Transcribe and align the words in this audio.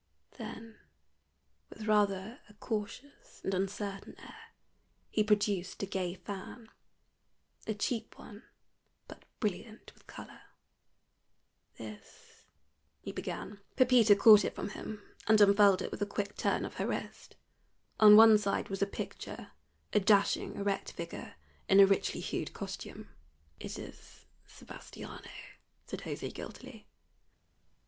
Then 0.39 0.79
with 1.69 1.85
rather 1.85 2.39
a 2.49 2.55
cautious 2.55 3.39
and 3.43 3.53
uncertain 3.53 4.15
air 4.19 4.51
he 5.11 5.23
produced 5.23 5.83
a 5.83 5.85
gay 5.85 6.15
fan 6.15 6.69
a 7.67 7.75
cheap 7.75 8.17
one, 8.17 8.41
but 9.07 9.25
brilliant 9.39 9.93
with 9.93 10.07
color. 10.07 10.41
"This" 11.77 12.45
he 13.03 13.11
began. 13.11 13.59
Pepita 13.75 14.15
caught 14.15 14.43
it 14.43 14.55
from 14.55 14.69
him, 14.69 15.03
and 15.27 15.39
unfurled 15.39 15.83
it 15.83 15.91
with 15.91 16.01
a 16.01 16.07
quick 16.07 16.35
turn 16.35 16.65
of 16.65 16.77
her 16.77 16.87
wrist. 16.87 17.35
On 17.99 18.15
one 18.15 18.39
side 18.39 18.69
was 18.69 18.81
a 18.81 18.87
picture 18.87 19.51
a 19.93 19.99
dashing 19.99 20.55
erect 20.55 20.93
figure, 20.93 21.35
in 21.69 21.79
a 21.79 21.85
richly 21.85 22.21
hued 22.21 22.53
costume. 22.53 23.09
"It 23.59 23.77
is 23.77 24.25
Sebastiano," 24.47 25.29
said 25.85 25.99
José, 25.99 26.33
guiltily. 26.33 26.87